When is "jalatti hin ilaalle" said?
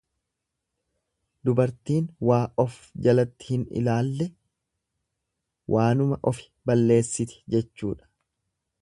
3.09-4.29